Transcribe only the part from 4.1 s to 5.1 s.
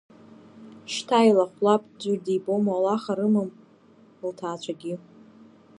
лҭаацәагьы.